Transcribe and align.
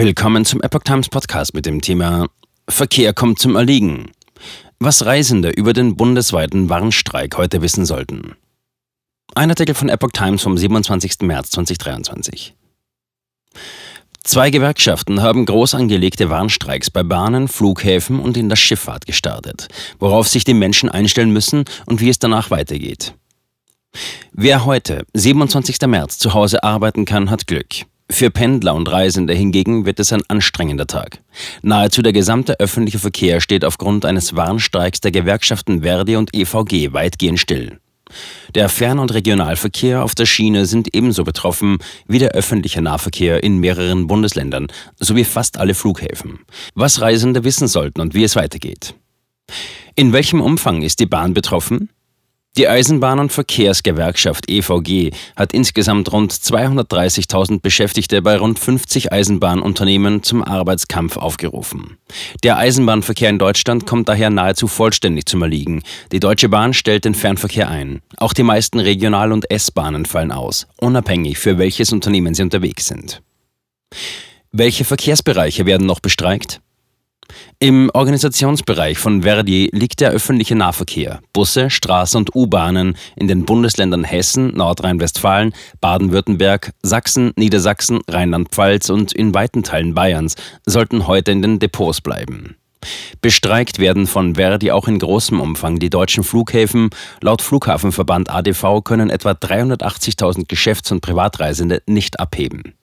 Willkommen 0.00 0.44
zum 0.44 0.62
Epoch 0.62 0.84
Times 0.84 1.08
Podcast 1.08 1.54
mit 1.54 1.66
dem 1.66 1.80
Thema 1.80 2.28
Verkehr 2.68 3.12
kommt 3.12 3.40
zum 3.40 3.56
Erliegen. 3.56 4.12
Was 4.78 5.04
Reisende 5.04 5.50
über 5.50 5.72
den 5.72 5.96
bundesweiten 5.96 6.68
Warnstreik 6.68 7.36
heute 7.36 7.62
wissen 7.62 7.84
sollten. 7.84 8.36
Ein 9.34 9.50
Artikel 9.50 9.74
von 9.74 9.88
Epoch 9.88 10.12
Times 10.12 10.40
vom 10.40 10.56
27. 10.56 11.22
März 11.22 11.50
2023. 11.50 12.54
Zwei 14.22 14.50
Gewerkschaften 14.50 15.20
haben 15.20 15.44
groß 15.44 15.74
angelegte 15.74 16.30
Warnstreiks 16.30 16.92
bei 16.92 17.02
Bahnen, 17.02 17.48
Flughäfen 17.48 18.20
und 18.20 18.36
in 18.36 18.48
der 18.48 18.54
Schifffahrt 18.54 19.04
gestartet, 19.04 19.66
worauf 19.98 20.28
sich 20.28 20.44
die 20.44 20.54
Menschen 20.54 20.88
einstellen 20.88 21.32
müssen 21.32 21.64
und 21.86 22.00
wie 22.00 22.08
es 22.08 22.20
danach 22.20 22.52
weitergeht. 22.52 23.14
Wer 24.30 24.64
heute, 24.64 25.04
27. 25.14 25.80
März, 25.88 26.18
zu 26.18 26.34
Hause 26.34 26.62
arbeiten 26.62 27.04
kann, 27.04 27.30
hat 27.30 27.48
Glück. 27.48 27.84
Für 28.10 28.30
Pendler 28.30 28.74
und 28.74 28.90
Reisende 28.90 29.34
hingegen 29.34 29.84
wird 29.84 30.00
es 30.00 30.12
ein 30.12 30.22
anstrengender 30.28 30.86
Tag. 30.86 31.20
Nahezu 31.62 32.00
der 32.00 32.14
gesamte 32.14 32.58
öffentliche 32.58 32.98
Verkehr 32.98 33.40
steht 33.40 33.64
aufgrund 33.64 34.06
eines 34.06 34.34
Warnstreiks 34.34 35.00
der 35.00 35.10
Gewerkschaften 35.10 35.82
Verdi 35.82 36.16
und 36.16 36.34
EVG 36.34 36.92
weitgehend 36.92 37.38
still. 37.38 37.78
Der 38.54 38.70
Fern- 38.70 38.98
und 38.98 39.12
Regionalverkehr 39.12 40.02
auf 40.02 40.14
der 40.14 40.24
Schiene 40.24 40.64
sind 40.64 40.94
ebenso 40.96 41.22
betroffen 41.22 41.78
wie 42.06 42.18
der 42.18 42.30
öffentliche 42.30 42.80
Nahverkehr 42.80 43.42
in 43.42 43.58
mehreren 43.58 44.06
Bundesländern 44.06 44.68
sowie 44.98 45.24
fast 45.24 45.58
alle 45.58 45.74
Flughäfen. 45.74 46.40
Was 46.74 47.02
Reisende 47.02 47.44
wissen 47.44 47.68
sollten 47.68 48.00
und 48.00 48.14
wie 48.14 48.24
es 48.24 48.36
weitergeht. 48.36 48.94
In 49.94 50.14
welchem 50.14 50.40
Umfang 50.40 50.80
ist 50.80 51.00
die 51.00 51.06
Bahn 51.06 51.34
betroffen? 51.34 51.90
Die 52.56 52.68
Eisenbahn- 52.68 53.20
und 53.20 53.30
Verkehrsgewerkschaft 53.30 54.50
EVG 54.50 55.12
hat 55.36 55.52
insgesamt 55.52 56.12
rund 56.12 56.32
230.000 56.32 57.60
Beschäftigte 57.60 58.20
bei 58.20 58.36
rund 58.36 58.58
50 58.58 59.12
Eisenbahnunternehmen 59.12 60.24
zum 60.24 60.42
Arbeitskampf 60.42 61.18
aufgerufen. 61.18 61.98
Der 62.42 62.58
Eisenbahnverkehr 62.58 63.30
in 63.30 63.38
Deutschland 63.38 63.86
kommt 63.86 64.08
daher 64.08 64.30
nahezu 64.30 64.66
vollständig 64.66 65.26
zum 65.26 65.42
Erliegen. 65.42 65.82
Die 66.10 66.18
Deutsche 66.18 66.48
Bahn 66.48 66.74
stellt 66.74 67.04
den 67.04 67.14
Fernverkehr 67.14 67.68
ein. 67.68 68.02
Auch 68.16 68.32
die 68.32 68.42
meisten 68.42 68.80
Regional- 68.80 69.30
und 69.30 69.48
S-Bahnen 69.50 70.04
fallen 70.04 70.32
aus, 70.32 70.66
unabhängig 70.78 71.38
für 71.38 71.58
welches 71.58 71.92
Unternehmen 71.92 72.34
sie 72.34 72.42
unterwegs 72.42 72.88
sind. 72.88 73.22
Welche 74.50 74.84
Verkehrsbereiche 74.84 75.64
werden 75.64 75.86
noch 75.86 76.00
bestreikt? 76.00 76.60
Im 77.60 77.90
Organisationsbereich 77.92 78.98
von 78.98 79.22
Verdi 79.22 79.68
liegt 79.72 80.00
der 80.00 80.10
öffentliche 80.10 80.54
Nahverkehr, 80.54 81.20
Busse, 81.32 81.70
Straßen 81.70 82.18
und 82.18 82.34
U-Bahnen 82.34 82.96
in 83.16 83.26
den 83.26 83.44
Bundesländern 83.44 84.04
Hessen, 84.04 84.54
Nordrhein-Westfalen, 84.54 85.52
Baden-Württemberg, 85.80 86.72
Sachsen, 86.82 87.32
Niedersachsen, 87.36 88.00
Rheinland-Pfalz 88.08 88.90
und 88.90 89.12
in 89.12 89.34
weiten 89.34 89.64
Teilen 89.64 89.94
Bayerns 89.94 90.36
sollten 90.66 91.08
heute 91.08 91.32
in 91.32 91.42
den 91.42 91.58
Depots 91.58 92.00
bleiben. 92.00 92.56
Bestreikt 93.20 93.80
werden 93.80 94.06
von 94.06 94.36
Verdi 94.36 94.70
auch 94.70 94.86
in 94.86 95.00
großem 95.00 95.40
Umfang 95.40 95.80
die 95.80 95.90
deutschen 95.90 96.22
Flughäfen. 96.22 96.90
Laut 97.20 97.42
Flughafenverband 97.42 98.30
ADV 98.30 98.82
können 98.84 99.10
etwa 99.10 99.32
380.000 99.32 100.46
Geschäfts- 100.46 100.92
und 100.92 101.00
Privatreisende 101.00 101.82
nicht 101.86 102.20
abheben. 102.20 102.77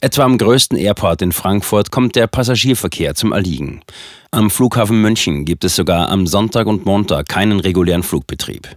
Etwa 0.00 0.24
am 0.24 0.38
größten 0.38 0.78
Airport 0.78 1.22
in 1.22 1.32
Frankfurt 1.32 1.90
kommt 1.90 2.16
der 2.16 2.26
Passagierverkehr 2.26 3.14
zum 3.14 3.32
Erliegen. 3.32 3.82
Am 4.30 4.50
Flughafen 4.50 5.00
München 5.00 5.44
gibt 5.44 5.64
es 5.64 5.76
sogar 5.76 6.08
am 6.08 6.26
Sonntag 6.26 6.66
und 6.66 6.86
Montag 6.86 7.28
keinen 7.28 7.60
regulären 7.60 8.02
Flugbetrieb. 8.02 8.76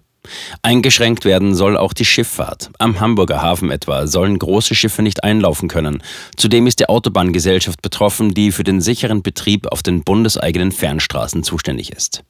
Eingeschränkt 0.62 1.26
werden 1.26 1.54
soll 1.54 1.78
auch 1.78 1.94
die 1.94 2.06
Schifffahrt. 2.06 2.72
Am 2.80 3.00
Hamburger 3.00 3.42
Hafen 3.42 3.72
etwa 3.72 4.08
sollen 4.08 4.40
große 4.40 4.74
Schiffe 4.74 5.04
nicht 5.04 5.24
einlaufen 5.24 5.68
können. 5.68 6.02
Zudem 6.38 6.66
ist 6.66 6.80
die 6.80 6.88
Autobahngesellschaft 6.88 7.82
betroffen, 7.82 8.34
die 8.34 8.52
für 8.52 8.64
den 8.64 8.82
sicheren 8.82 9.22
Betrieb 9.22 9.68
auf 9.68 9.84
den 9.84 10.04
bundeseigenen 10.04 10.72
Fernstraßen 10.72 11.44
zuständig 11.44 11.92
ist. 11.92 12.24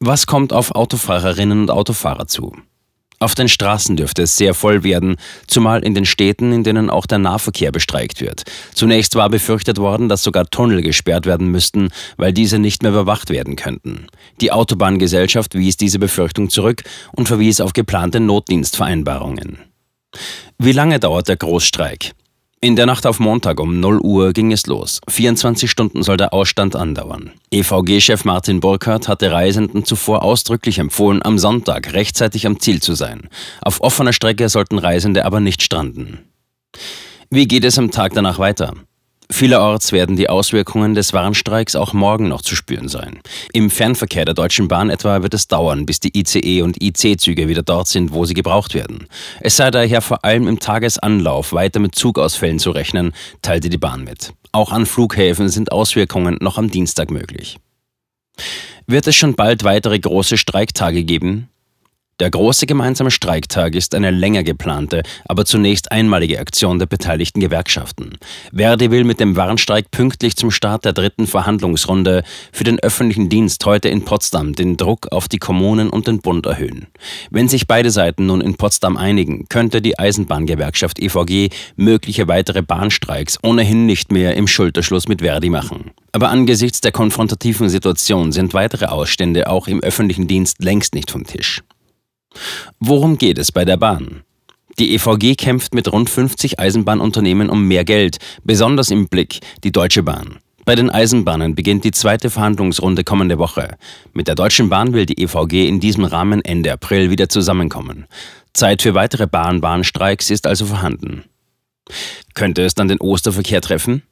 Was 0.00 0.26
kommt 0.26 0.52
auf 0.52 0.72
Autofahrerinnen 0.72 1.62
und 1.62 1.70
Autofahrer 1.70 2.26
zu? 2.26 2.54
Auf 3.24 3.34
den 3.34 3.48
Straßen 3.48 3.96
dürfte 3.96 4.24
es 4.24 4.36
sehr 4.36 4.52
voll 4.52 4.84
werden, 4.84 5.16
zumal 5.46 5.82
in 5.82 5.94
den 5.94 6.04
Städten, 6.04 6.52
in 6.52 6.62
denen 6.62 6.90
auch 6.90 7.06
der 7.06 7.16
Nahverkehr 7.16 7.72
bestreikt 7.72 8.20
wird. 8.20 8.42
Zunächst 8.74 9.14
war 9.14 9.30
befürchtet 9.30 9.78
worden, 9.78 10.10
dass 10.10 10.22
sogar 10.22 10.44
Tunnel 10.50 10.82
gesperrt 10.82 11.24
werden 11.24 11.48
müssten, 11.48 11.88
weil 12.18 12.34
diese 12.34 12.58
nicht 12.58 12.82
mehr 12.82 12.92
überwacht 12.92 13.30
werden 13.30 13.56
könnten. 13.56 14.08
Die 14.42 14.52
Autobahngesellschaft 14.52 15.54
wies 15.54 15.78
diese 15.78 15.98
Befürchtung 15.98 16.50
zurück 16.50 16.82
und 17.12 17.26
verwies 17.26 17.62
auf 17.62 17.72
geplante 17.72 18.20
Notdienstvereinbarungen. 18.20 19.56
Wie 20.58 20.72
lange 20.72 21.00
dauert 21.00 21.28
der 21.28 21.36
Großstreik? 21.36 22.12
In 22.64 22.76
der 22.76 22.86
Nacht 22.86 23.04
auf 23.04 23.20
Montag 23.20 23.60
um 23.60 23.78
0 23.78 24.00
Uhr 24.00 24.32
ging 24.32 24.50
es 24.50 24.64
los. 24.66 25.02
24 25.06 25.70
Stunden 25.70 26.02
soll 26.02 26.16
der 26.16 26.32
Ausstand 26.32 26.74
andauern. 26.76 27.32
EVG-Chef 27.50 28.24
Martin 28.24 28.60
Burkhardt 28.60 29.06
hatte 29.06 29.30
Reisenden 29.30 29.84
zuvor 29.84 30.22
ausdrücklich 30.22 30.78
empfohlen, 30.78 31.22
am 31.22 31.38
Sonntag 31.38 31.92
rechtzeitig 31.92 32.46
am 32.46 32.58
Ziel 32.58 32.80
zu 32.80 32.94
sein. 32.94 33.28
Auf 33.60 33.82
offener 33.82 34.14
Strecke 34.14 34.48
sollten 34.48 34.78
Reisende 34.78 35.26
aber 35.26 35.40
nicht 35.40 35.62
stranden. 35.62 36.20
Wie 37.28 37.46
geht 37.46 37.66
es 37.66 37.78
am 37.78 37.90
Tag 37.90 38.14
danach 38.14 38.38
weiter? 38.38 38.72
Vielerorts 39.34 39.90
werden 39.90 40.14
die 40.14 40.28
Auswirkungen 40.28 40.94
des 40.94 41.12
Warnstreiks 41.12 41.74
auch 41.74 41.92
morgen 41.92 42.28
noch 42.28 42.40
zu 42.40 42.54
spüren 42.54 42.88
sein. 42.88 43.18
Im 43.52 43.68
Fernverkehr 43.68 44.24
der 44.24 44.34
Deutschen 44.34 44.68
Bahn 44.68 44.90
etwa 44.90 45.24
wird 45.24 45.34
es 45.34 45.48
dauern, 45.48 45.86
bis 45.86 45.98
die 45.98 46.16
ICE 46.16 46.62
und 46.62 46.80
IC-Züge 46.80 47.48
wieder 47.48 47.64
dort 47.64 47.88
sind, 47.88 48.12
wo 48.12 48.26
sie 48.26 48.34
gebraucht 48.34 48.74
werden. 48.74 49.08
Es 49.40 49.56
sei 49.56 49.72
daher 49.72 50.02
vor 50.02 50.24
allem 50.24 50.46
im 50.46 50.60
Tagesanlauf 50.60 51.52
weiter 51.52 51.80
mit 51.80 51.96
Zugausfällen 51.96 52.60
zu 52.60 52.70
rechnen, 52.70 53.12
teilte 53.42 53.70
die 53.70 53.76
Bahn 53.76 54.04
mit. 54.04 54.34
Auch 54.52 54.70
an 54.70 54.86
Flughäfen 54.86 55.48
sind 55.48 55.72
Auswirkungen 55.72 56.38
noch 56.40 56.56
am 56.56 56.70
Dienstag 56.70 57.10
möglich. 57.10 57.58
Wird 58.86 59.08
es 59.08 59.16
schon 59.16 59.34
bald 59.34 59.64
weitere 59.64 59.98
große 59.98 60.36
Streiktage 60.36 61.02
geben? 61.02 61.48
Der 62.20 62.30
große 62.30 62.66
gemeinsame 62.66 63.10
Streiktag 63.10 63.74
ist 63.74 63.92
eine 63.92 64.12
länger 64.12 64.44
geplante, 64.44 65.02
aber 65.24 65.44
zunächst 65.44 65.90
einmalige 65.90 66.38
Aktion 66.38 66.78
der 66.78 66.86
beteiligten 66.86 67.40
Gewerkschaften. 67.40 68.18
Verdi 68.54 68.92
will 68.92 69.02
mit 69.02 69.18
dem 69.18 69.34
Warnstreik 69.34 69.90
pünktlich 69.90 70.36
zum 70.36 70.52
Start 70.52 70.84
der 70.84 70.92
dritten 70.92 71.26
Verhandlungsrunde 71.26 72.22
für 72.52 72.62
den 72.62 72.78
öffentlichen 72.78 73.28
Dienst 73.30 73.66
heute 73.66 73.88
in 73.88 74.04
Potsdam 74.04 74.52
den 74.52 74.76
Druck 74.76 75.10
auf 75.10 75.26
die 75.26 75.38
Kommunen 75.38 75.90
und 75.90 76.06
den 76.06 76.20
Bund 76.20 76.46
erhöhen. 76.46 76.86
Wenn 77.32 77.48
sich 77.48 77.66
beide 77.66 77.90
Seiten 77.90 78.26
nun 78.26 78.40
in 78.40 78.54
Potsdam 78.54 78.96
einigen, 78.96 79.48
könnte 79.48 79.82
die 79.82 79.98
Eisenbahngewerkschaft 79.98 81.00
EVG 81.00 81.48
mögliche 81.74 82.28
weitere 82.28 82.62
Bahnstreiks 82.62 83.40
ohnehin 83.42 83.86
nicht 83.86 84.12
mehr 84.12 84.36
im 84.36 84.46
Schulterschluss 84.46 85.08
mit 85.08 85.20
Verdi 85.20 85.50
machen. 85.50 85.90
Aber 86.12 86.28
angesichts 86.28 86.80
der 86.80 86.92
konfrontativen 86.92 87.68
Situation 87.68 88.30
sind 88.30 88.54
weitere 88.54 88.84
Ausstände 88.86 89.50
auch 89.50 89.66
im 89.66 89.80
öffentlichen 89.80 90.28
Dienst 90.28 90.62
längst 90.62 90.94
nicht 90.94 91.10
vom 91.10 91.24
Tisch. 91.24 91.60
Worum 92.80 93.18
geht 93.18 93.38
es 93.38 93.52
bei 93.52 93.64
der 93.64 93.76
Bahn? 93.76 94.22
Die 94.78 94.94
EVG 94.94 95.36
kämpft 95.36 95.74
mit 95.74 95.92
rund 95.92 96.10
50 96.10 96.58
Eisenbahnunternehmen 96.58 97.48
um 97.48 97.66
mehr 97.68 97.84
Geld, 97.84 98.18
besonders 98.42 98.90
im 98.90 99.08
Blick 99.08 99.40
die 99.62 99.70
Deutsche 99.70 100.02
Bahn. 100.02 100.38
Bei 100.64 100.74
den 100.74 100.90
Eisenbahnen 100.90 101.54
beginnt 101.54 101.84
die 101.84 101.90
zweite 101.90 102.30
Verhandlungsrunde 102.30 103.04
kommende 103.04 103.38
Woche. 103.38 103.76
Mit 104.14 104.28
der 104.28 104.34
Deutschen 104.34 104.70
Bahn 104.70 104.94
will 104.94 105.04
die 105.04 105.22
EVG 105.22 105.68
in 105.68 105.78
diesem 105.78 106.04
Rahmen 106.04 106.42
Ende 106.42 106.72
April 106.72 107.10
wieder 107.10 107.28
zusammenkommen. 107.28 108.06
Zeit 108.54 108.80
für 108.80 108.94
weitere 108.94 109.26
Bahnbahnstreiks 109.26 110.30
ist 110.30 110.46
also 110.46 110.66
vorhanden. 110.66 111.24
Könnte 112.32 112.62
es 112.62 112.74
dann 112.74 112.88
den 112.88 113.00
Osterverkehr 113.00 113.60
treffen? 113.60 114.02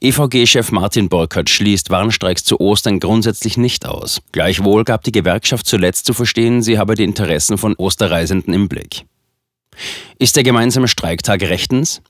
EVG-Chef 0.00 0.72
Martin 0.72 1.08
Burkhardt 1.08 1.50
schließt 1.50 1.90
Warnstreiks 1.90 2.44
zu 2.44 2.60
Ostern 2.60 3.00
grundsätzlich 3.00 3.56
nicht 3.56 3.86
aus. 3.86 4.20
Gleichwohl 4.32 4.84
gab 4.84 5.02
die 5.04 5.12
Gewerkschaft 5.12 5.66
zuletzt 5.66 6.06
zu 6.06 6.12
verstehen, 6.12 6.62
sie 6.62 6.78
habe 6.78 6.94
die 6.94 7.04
Interessen 7.04 7.58
von 7.58 7.74
Osterreisenden 7.76 8.54
im 8.54 8.68
Blick. 8.68 9.04
Ist 10.18 10.36
der 10.36 10.42
gemeinsame 10.42 10.88
Streiktag 10.88 11.42
rechtens? 11.42 12.02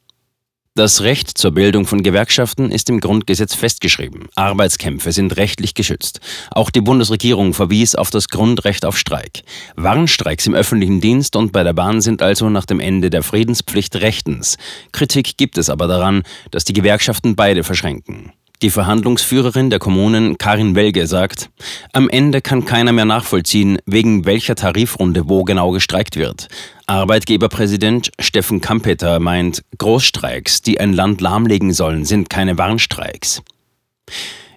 Das 0.77 1.01
Recht 1.01 1.39
zur 1.39 1.53
Bildung 1.53 1.87
von 1.87 2.03
Gewerkschaften 2.03 2.71
ist 2.71 2.91
im 2.91 3.01
Grundgesetz 3.01 3.55
festgeschrieben. 3.55 4.29
Arbeitskämpfe 4.35 5.11
sind 5.11 5.39
rechtlich 5.39 5.73
geschützt. 5.73 6.21
Auch 6.51 6.69
die 6.69 6.83
Bundesregierung 6.83 7.55
verwies 7.55 7.95
auf 7.95 8.11
das 8.11 8.29
Grundrecht 8.29 8.85
auf 8.85 8.99
Streik. 8.99 9.41
Warnstreiks 9.77 10.47
im 10.47 10.55
öffentlichen 10.55 11.01
Dienst 11.01 11.35
und 11.35 11.51
bei 11.51 11.63
der 11.63 11.73
Bahn 11.73 12.03
sind 12.03 12.21
also 12.21 12.51
nach 12.51 12.67
dem 12.67 12.79
Ende 12.79 13.09
der 13.09 13.23
Friedenspflicht 13.23 13.97
rechtens. 13.97 14.59
Kritik 14.93 15.39
gibt 15.39 15.57
es 15.57 15.71
aber 15.71 15.87
daran, 15.87 16.25
dass 16.51 16.65
die 16.65 16.75
Gewerkschaften 16.75 17.37
beide 17.37 17.65
verschränken. 17.65 18.35
Die 18.63 18.71
Verhandlungsführerin 18.71 19.69
der 19.69 19.79
Kommunen 19.79 20.39
Karin 20.39 20.75
Welge 20.75 21.07
sagt, 21.07 21.51
am 21.93 22.09
Ende 22.09 22.41
kann 22.41 22.65
keiner 22.65 22.93
mehr 22.93 23.05
nachvollziehen, 23.05 23.79
wegen 23.85 24.25
welcher 24.25 24.55
Tarifrunde 24.55 25.29
wo 25.29 25.45
genau 25.45 25.73
gestreikt 25.73 26.17
wird. 26.17 26.49
Arbeitgeberpräsident 26.87 28.13
Steffen 28.19 28.63
Kampeter 28.63 29.21
meint, 29.21 29.63
Großstreiks, 29.77 30.63
die 30.63 30.81
ein 30.81 30.95
Land 30.95 31.21
lahmlegen 31.21 31.75
sollen, 31.75 32.07
sind 32.07 32.31
keine 32.31 32.57
Warnstreiks. 32.57 33.43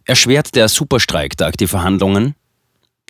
Erschwert 0.06 0.56
der 0.56 0.70
Superstreiktag 0.70 1.58
die 1.58 1.68
Verhandlungen? 1.68 2.36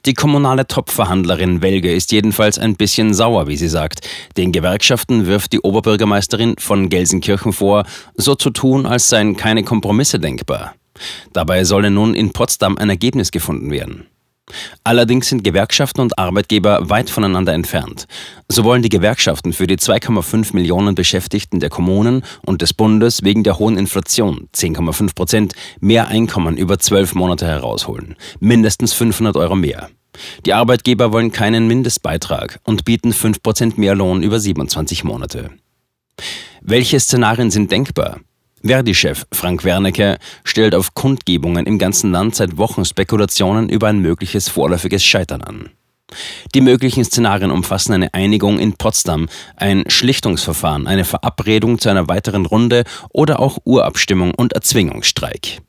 Die 0.06 0.14
kommunale 0.14 0.66
Topverhandlerin 0.66 1.62
Welge 1.62 1.94
ist 1.94 2.12
jedenfalls 2.12 2.58
ein 2.58 2.76
bisschen 2.76 3.14
sauer, 3.14 3.48
wie 3.48 3.58
sie 3.58 3.68
sagt. 3.68 4.08
Den 4.38 4.52
Gewerkschaften 4.52 5.28
wirft 5.28 5.54
die 5.54 5.60
Oberbürgermeisterin 5.60 6.56
von 6.58 6.90
Gelsenkirchen 6.90 7.54
vor, 7.54 7.84
so 8.16 8.34
zu 8.34 8.50
tun, 8.50 8.86
als 8.86 9.10
seien 9.10 9.36
keine 9.36 9.64
Kompromisse 9.64 10.20
denkbar. 10.20 10.74
Dabei 11.34 11.64
solle 11.64 11.92
nun 11.92 12.16
in 12.16 12.32
Potsdam 12.32 12.78
ein 12.78 12.90
Ergebnis 12.90 13.32
gefunden 13.32 13.72
werden. 13.72 14.08
Allerdings 14.84 15.30
sind 15.30 15.44
Gewerkschaften 15.44 16.02
und 16.02 16.18
Arbeitgeber 16.18 16.90
weit 16.90 17.10
voneinander 17.10 17.54
entfernt. 17.54 18.08
So 18.48 18.64
wollen 18.64 18.82
die 18.82 18.90
Gewerkschaften 18.90 19.54
für 19.54 19.68
die 19.68 19.78
2,5 19.78 20.56
Millionen 20.56 20.96
Beschäftigten 20.96 21.60
der 21.60 21.70
Kommunen 21.70 22.24
und 22.46 22.62
des 22.62 22.74
Bundes 22.74 23.24
wegen 23.24 23.44
der 23.44 23.60
hohen 23.60 23.78
Inflation 23.78 24.48
10,5 24.56 25.16
Prozent 25.16 25.54
mehr 25.80 26.08
Einkommen 26.08 26.58
über 26.58 26.80
zwölf 26.80 27.16
Monate 27.16 27.46
herausholen, 27.46 28.16
mindestens 28.40 28.94
500 28.94 29.38
Euro 29.38 29.56
mehr. 29.56 29.90
Die 30.46 30.54
Arbeitgeber 30.54 31.14
wollen 31.14 31.32
keinen 31.32 31.68
Mindestbeitrag 31.68 32.60
und 32.64 32.86
bieten 32.86 33.14
5 33.14 33.44
Prozent 33.44 33.78
mehr 33.78 33.96
Lohn 33.96 34.24
über 34.24 34.40
27 34.40 35.04
Monate. 35.04 35.52
Welche 36.62 37.00
Szenarien 37.00 37.52
sind 37.52 37.72
denkbar? 37.72 38.20
Verdi-Chef 38.64 39.26
Frank 39.32 39.64
Wernicke 39.64 40.18
stellt 40.44 40.76
auf 40.76 40.94
Kundgebungen 40.94 41.66
im 41.66 41.78
ganzen 41.78 42.12
Land 42.12 42.36
seit 42.36 42.58
Wochen 42.58 42.86
Spekulationen 42.86 43.70
über 43.70 43.88
ein 43.88 44.00
mögliches 44.00 44.50
vorläufiges 44.50 45.04
Scheitern 45.04 45.42
an. 45.42 45.70
Die 46.56 46.62
möglichen 46.62 47.06
Szenarien 47.06 47.52
umfassen 47.52 47.94
eine 47.94 48.14
Einigung 48.14 48.58
in 48.60 48.74
Potsdam, 48.74 49.28
ein 49.56 49.84
Schlichtungsverfahren, 49.88 50.88
eine 50.88 51.06
Verabredung 51.06 51.80
zu 51.80 51.90
einer 51.90 52.08
weiteren 52.08 52.46
Runde 52.46 52.84
oder 53.10 53.40
auch 53.40 53.60
Urabstimmung 53.64 54.34
und 54.34 54.54
Erzwingungsstreik. 54.54 55.62